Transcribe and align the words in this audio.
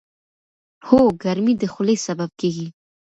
هو، 0.87 0.99
ګرمي 1.23 1.53
د 1.61 1.63
خولې 1.73 1.95
سبب 2.05 2.29
کېږي. 2.39 2.67